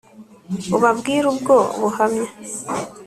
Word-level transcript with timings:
Ubabwire 0.75 1.23
ubwo 1.33 1.55
buhamya 1.81 2.27